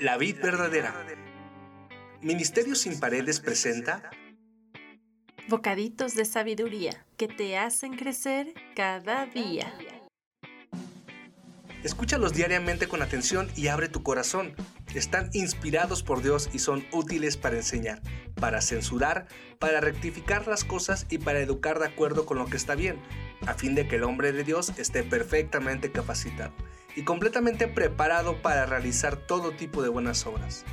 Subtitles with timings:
[0.00, 0.94] La vid verdadera.
[2.22, 4.08] Ministerio sin paredes presenta
[5.46, 9.70] Bocaditos de sabiduría que te hacen crecer cada día.
[11.84, 14.54] Escúchalos diariamente con atención y abre tu corazón.
[14.94, 18.00] Están inspirados por Dios y son útiles para enseñar,
[18.36, 22.74] para censurar, para rectificar las cosas y para educar de acuerdo con lo que está
[22.74, 22.96] bien,
[23.46, 26.54] a fin de que el hombre de Dios esté perfectamente capacitado
[26.96, 30.64] y completamente preparado para realizar todo tipo de buenas obras.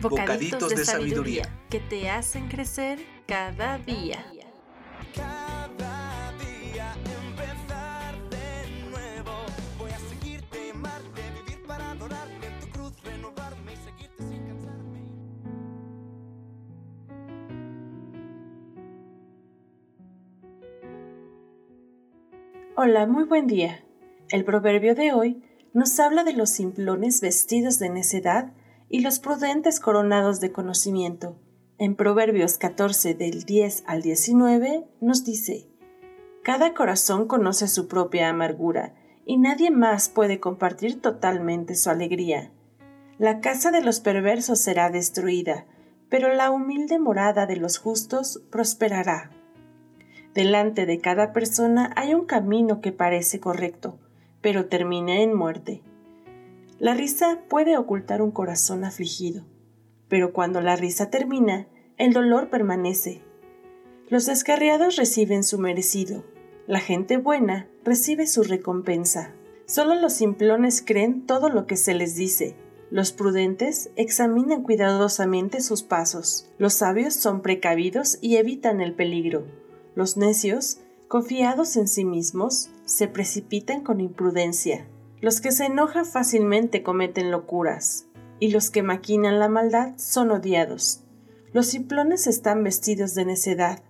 [0.00, 4.24] Bocaditos, de, sabiduría que te hacen crecer cada día.
[5.14, 9.32] Cada día empezar de nuevo.
[9.78, 15.00] Voy a seguirte, amarte, vivir para adorarte en tu cruz, renovarme y seguirte sin cansarme.
[22.76, 23.84] Hola, muy buen día.
[24.30, 28.52] El proverbio de hoy nos habla de los simplones vestidos de necedad
[28.88, 31.36] y los prudentes coronados de conocimiento.
[31.78, 35.66] En Proverbios 14 del 10 al 19 nos dice,
[36.44, 38.94] Cada corazón conoce su propia amargura,
[39.26, 42.52] y nadie más puede compartir totalmente su alegría.
[43.18, 45.66] La casa de los perversos será destruida,
[46.08, 49.32] pero la humilde morada de los justos prosperará.
[50.34, 53.98] Delante de cada persona hay un camino que parece correcto,
[54.40, 55.82] pero termina en muerte.
[56.78, 59.44] La risa puede ocultar un corazón afligido,
[60.08, 61.66] pero cuando la risa termina,
[61.98, 63.22] el dolor permanece.
[64.08, 66.24] Los descarriados reciben su merecido,
[66.70, 69.32] la gente buena recibe su recompensa.
[69.66, 72.54] Solo los simplones creen todo lo que se les dice.
[72.92, 76.48] Los prudentes examinan cuidadosamente sus pasos.
[76.58, 79.46] Los sabios son precavidos y evitan el peligro.
[79.96, 80.78] Los necios,
[81.10, 84.86] confiados en sí mismos, se precipitan con imprudencia.
[85.20, 88.06] Los que se enojan fácilmente cometen locuras,
[88.38, 91.02] y los que maquinan la maldad son odiados.
[91.52, 93.82] Los simplones están vestidos de necedad,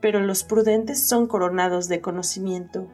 [0.00, 2.88] pero los prudentes son coronados de conocimiento.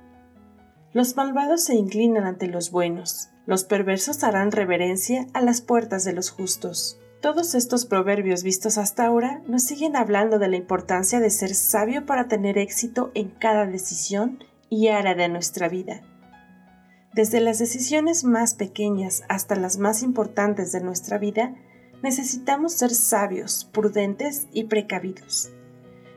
[0.92, 6.12] Los malvados se inclinan ante los buenos, los perversos harán reverencia a las puertas de
[6.12, 7.00] los justos.
[7.20, 12.06] Todos estos proverbios vistos hasta ahora nos siguen hablando de la importancia de ser sabio
[12.06, 16.00] para tener éxito en cada decisión y área de nuestra vida.
[17.12, 21.54] Desde las decisiones más pequeñas hasta las más importantes de nuestra vida,
[22.02, 25.50] necesitamos ser sabios, prudentes y precavidos.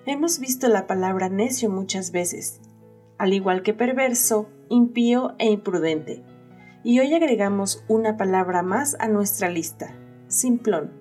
[0.06, 2.62] Hemos visto la palabra necio muchas veces,
[3.18, 6.24] al igual que perverso, impío e imprudente.
[6.86, 9.98] Y hoy agregamos una palabra más a nuestra lista,
[10.34, 10.92] simplón,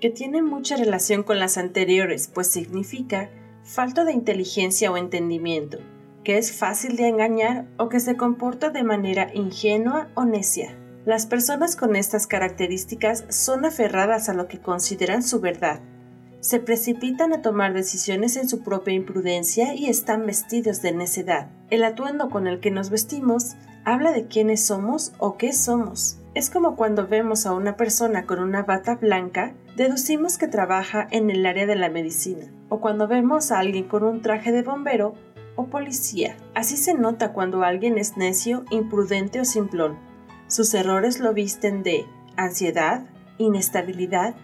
[0.00, 3.30] que tiene mucha relación con las anteriores, pues significa
[3.64, 5.78] falta de inteligencia o entendimiento
[6.26, 10.76] que es fácil de engañar o que se comporta de manera ingenua o necia.
[11.04, 15.78] Las personas con estas características son aferradas a lo que consideran su verdad.
[16.40, 21.48] Se precipitan a tomar decisiones en su propia imprudencia y están vestidos de necedad.
[21.70, 23.54] El atuendo con el que nos vestimos
[23.84, 26.18] habla de quiénes somos o qué somos.
[26.36, 31.30] Es como cuando vemos a una persona con una bata blanca, deducimos que trabaja en
[31.30, 32.44] el área de la medicina.
[32.68, 35.14] O cuando vemos a alguien con un traje de bombero,
[35.54, 36.36] o policía.
[36.54, 39.98] Así se nota cuando alguien es necio, imprudente o simplón.
[40.46, 42.04] Sus errores lo visten de
[42.36, 43.06] ansiedad,
[43.38, 44.34] inestabilidad,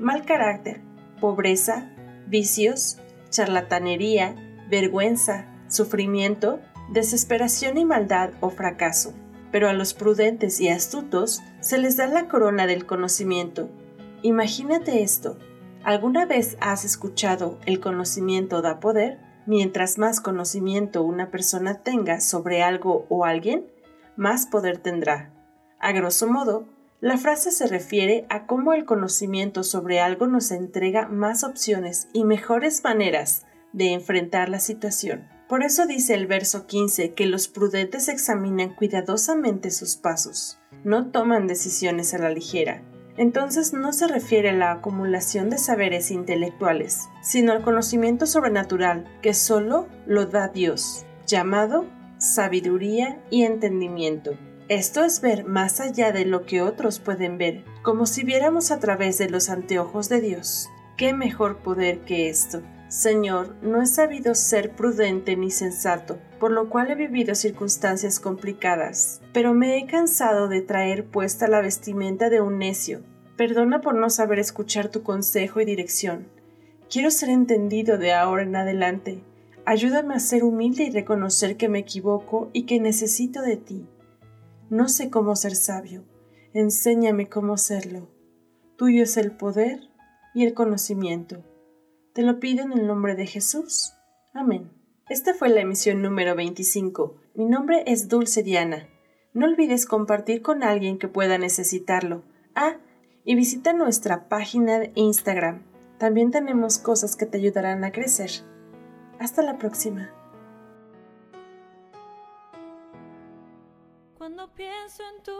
[0.00, 0.80] mal carácter,
[1.20, 1.90] pobreza,
[2.28, 2.96] vicios,
[3.28, 4.36] charlatanería,
[4.70, 6.60] vergüenza, sufrimiento,
[6.94, 9.12] desesperación y maldad o fracaso.
[9.52, 13.68] Pero a los prudentes y astutos se les da la corona del conocimiento.
[14.22, 15.38] Imagínate esto.
[15.84, 19.18] ¿Alguna vez has escuchado el conocimiento da poder?
[19.46, 23.66] Mientras más conocimiento una persona tenga sobre algo o alguien,
[24.16, 25.32] más poder tendrá.
[25.80, 26.66] A grosso modo,
[27.00, 32.22] la frase se refiere a cómo el conocimiento sobre algo nos entrega más opciones y
[32.22, 35.28] mejores maneras de enfrentar la situación.
[35.52, 41.46] Por eso dice el verso 15 que los prudentes examinan cuidadosamente sus pasos, no toman
[41.46, 42.80] decisiones a la ligera,
[43.18, 49.34] entonces no se refiere a la acumulación de saberes intelectuales, sino al conocimiento sobrenatural que
[49.34, 51.84] solo lo da Dios, llamado
[52.16, 54.30] sabiduría y entendimiento.
[54.68, 58.78] Esto es ver más allá de lo que otros pueden ver, como si viéramos a
[58.78, 60.70] través de los anteojos de Dios.
[60.96, 62.62] ¿Qué mejor poder que esto?
[62.92, 69.22] Señor, no he sabido ser prudente ni sensato, por lo cual he vivido circunstancias complicadas,
[69.32, 73.00] pero me he cansado de traer puesta la vestimenta de un necio.
[73.38, 76.28] Perdona por no saber escuchar tu consejo y dirección.
[76.90, 79.24] Quiero ser entendido de ahora en adelante.
[79.64, 83.86] Ayúdame a ser humilde y reconocer que me equivoco y que necesito de ti.
[84.68, 86.04] No sé cómo ser sabio.
[86.52, 88.10] Enséñame cómo serlo.
[88.76, 89.80] Tuyo es el poder
[90.34, 91.42] y el conocimiento.
[92.14, 93.94] Te lo pido en el nombre de Jesús.
[94.34, 94.70] Amén.
[95.08, 97.16] Esta fue la emisión número 25.
[97.34, 98.86] Mi nombre es Dulce Diana.
[99.32, 102.22] No olvides compartir con alguien que pueda necesitarlo.
[102.54, 102.76] Ah,
[103.24, 105.62] y visita nuestra página de Instagram.
[105.98, 108.30] También tenemos cosas que te ayudarán a crecer.
[109.18, 110.10] Hasta la próxima.
[114.18, 115.32] Cuando pienso en tu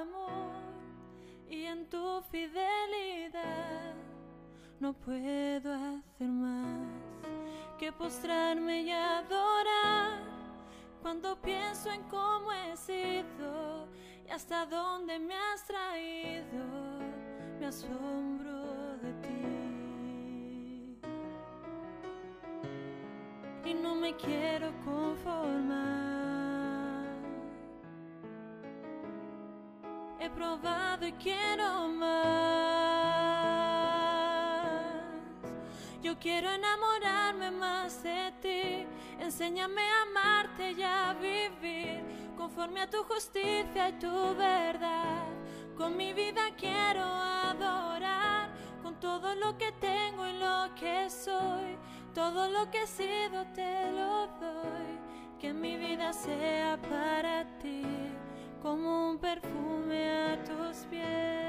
[0.00, 0.52] amor
[1.48, 4.01] y en tu fidelidad,
[4.82, 6.88] no puedo hacer más
[7.78, 10.20] que postrarme y adorar.
[11.00, 13.86] Cuando pienso en cómo he sido
[14.26, 16.64] y hasta dónde me has traído,
[17.60, 20.98] me asombro de ti.
[23.70, 25.84] Y no me quiero conformar.
[30.18, 32.71] He probado y quiero más.
[36.02, 38.86] Yo quiero enamorarme más de ti.
[39.20, 42.02] Enséñame a amarte y a vivir
[42.36, 45.26] conforme a tu justicia y tu verdad.
[45.76, 48.50] Con mi vida quiero adorar,
[48.82, 51.78] con todo lo que tengo y lo que soy.
[52.12, 54.98] Todo lo que he sido te lo doy.
[55.38, 57.84] Que mi vida sea para ti
[58.60, 61.41] como un perfume a tus pies.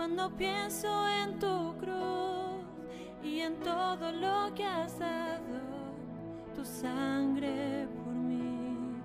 [0.00, 2.64] Cuando pienso en tu cruz
[3.22, 5.60] y en todo lo que has dado,
[6.56, 8.98] tu sangre por mí,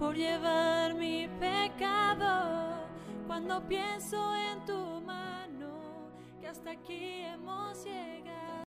[0.00, 2.88] por llevar mi pecado.
[3.28, 6.10] Cuando pienso en tu mano,
[6.40, 8.51] que hasta aquí hemos llegado.